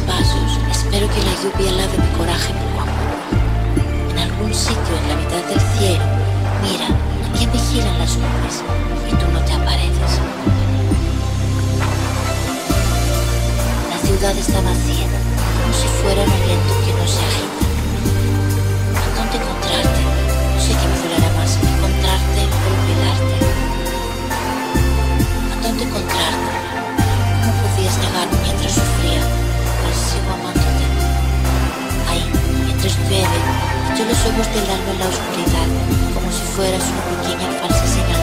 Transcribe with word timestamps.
Pasos, 0.00 0.58
espero 0.70 1.06
que 1.06 1.20
la 1.20 1.34
lluvia 1.42 1.70
lave 1.72 1.98
mi 1.98 2.16
coraje. 2.16 2.54
En 4.10 4.18
algún 4.18 4.54
sitio 4.54 4.96
en 4.96 5.08
la 5.08 5.16
mitad 5.16 5.44
del 5.46 5.60
cielo, 5.76 6.04
mira, 6.64 6.88
aquí 7.28 7.46
vigilan 7.46 7.98
las 7.98 8.16
nubes 8.16 8.64
y 9.06 9.14
tú 9.14 9.30
no 9.30 9.40
te 9.44 9.52
apareces. 9.52 10.12
La 13.90 13.98
ciudad 14.00 14.34
está 14.34 14.62
vacía, 14.62 15.06
como 15.60 15.72
si 15.76 15.86
fuera 16.00 16.24
un 16.24 16.32
aliento 16.40 16.72
que 16.86 16.92
no 16.96 17.06
se 17.06 17.20
agita. 17.28 17.64
¿A 18.96 19.08
dónde 19.12 19.36
encontrarte? 19.36 20.00
No 20.56 20.60
sé 20.60 20.72
qué 20.72 20.86
me 20.88 20.96
más, 21.36 21.52
encontrarte 21.60 22.40
o 22.48 22.66
olvidarte. 22.72 23.36
¿A 25.52 25.56
dónde 25.62 25.84
encontrarte? 25.84 26.50
¿Cómo 27.44 27.60
podías 27.76 27.96
negarme 27.98 28.38
mientras 28.42 28.72
sufría? 28.72 29.41
Mientras 32.98 33.10
llueve, 33.10 33.94
echo 33.94 34.04
los 34.04 34.26
ojos 34.26 34.54
del 34.54 34.70
alma 34.70 34.92
en 34.92 34.98
la 34.98 35.08
oscuridad, 35.08 35.66
como 36.14 36.32
si 36.32 36.42
fueras 36.42 36.82
una 36.82 37.22
pequeña 37.22 37.50
falsa 37.60 37.86
señal 37.86 38.21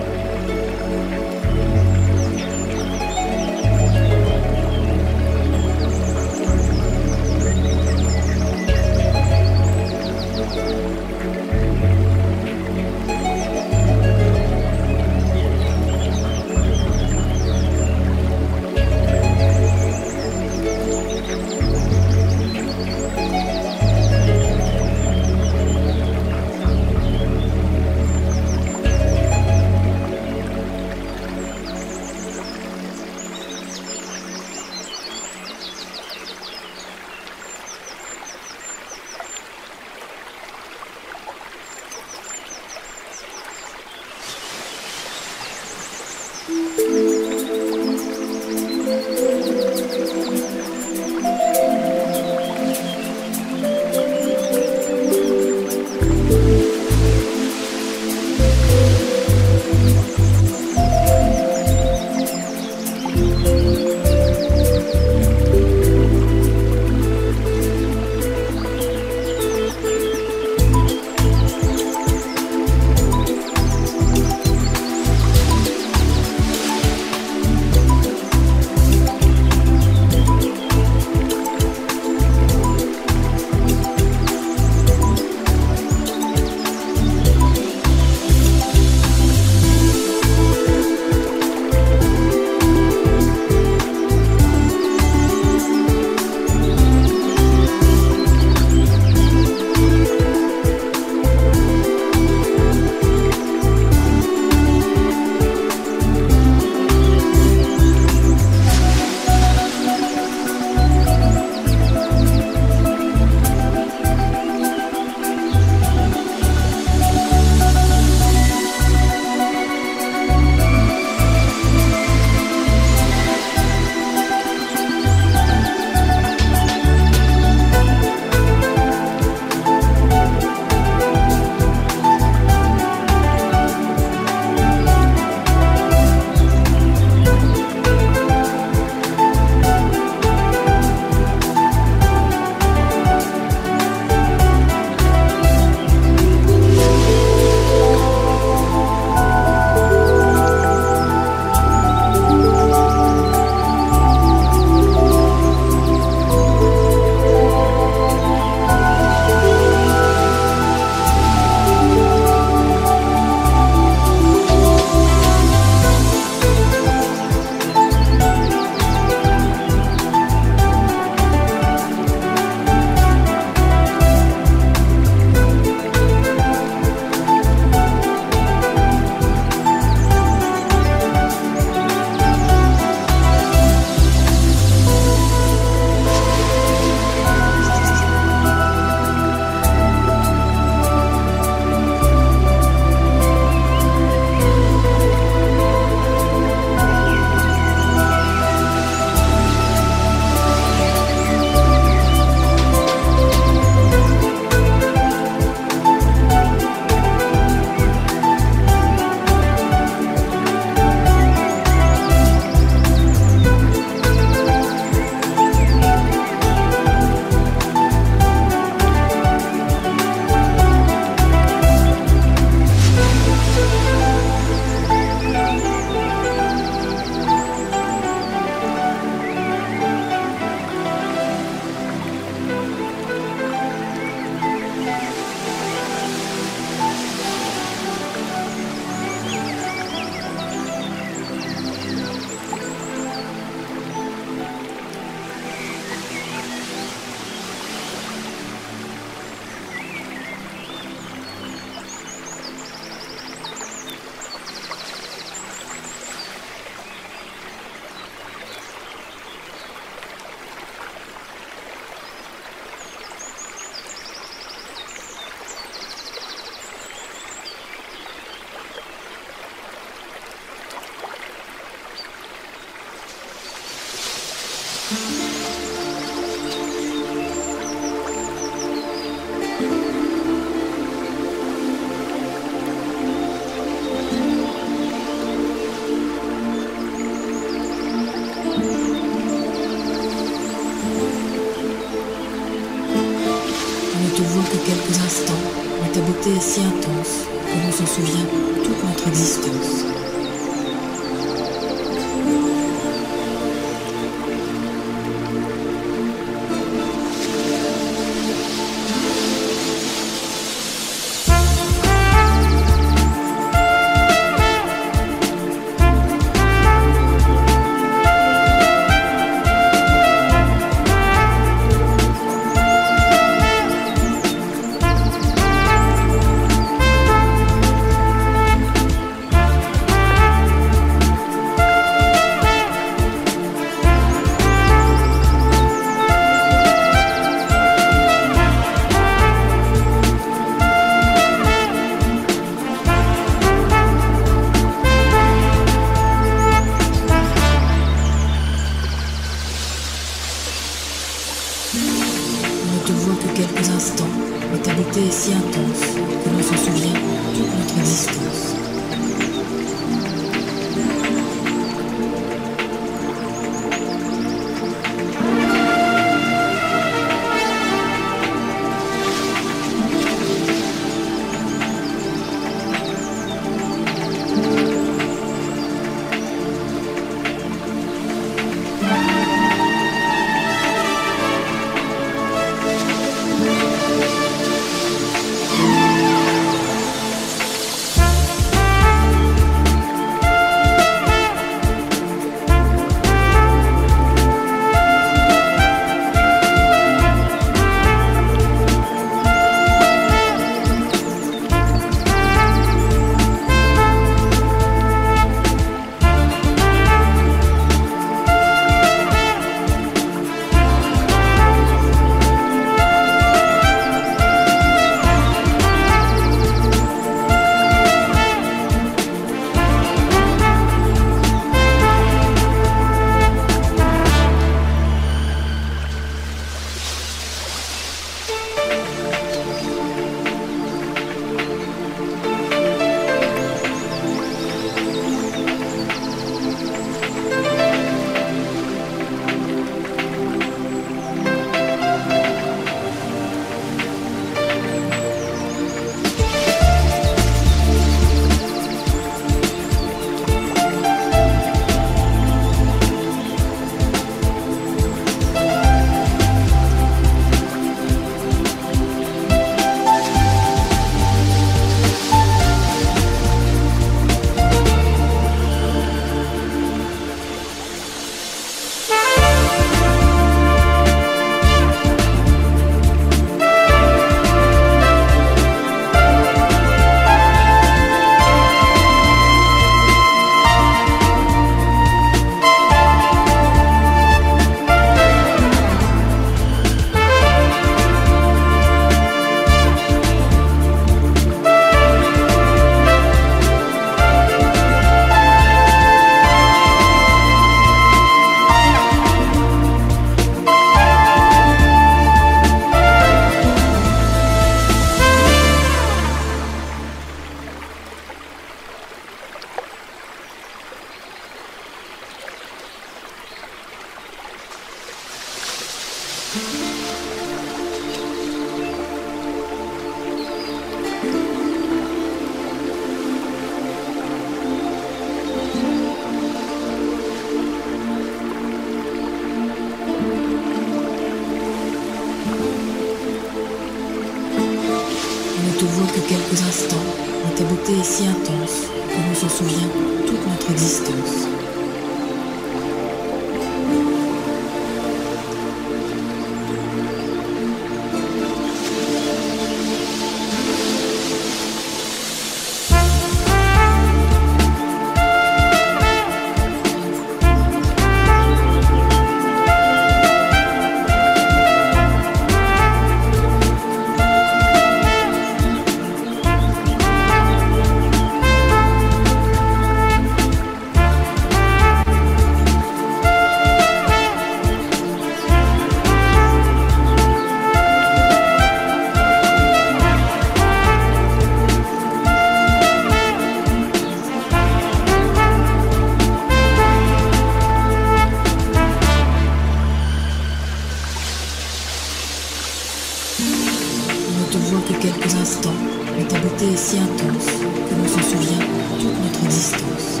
vois 594.50 594.60
que 594.62 594.82
quelques 594.82 595.14
instants, 595.14 595.54
mais 595.96 596.04
ta 596.04 596.18
beauté 596.18 596.46
est 596.46 596.56
si 596.56 596.76
intense 596.78 597.26
que 597.26 597.74
l'on 597.74 597.86
s'en 597.86 598.02
souvient 598.02 598.44
toute 598.80 599.02
notre 599.02 599.26
distance. 599.28 600.00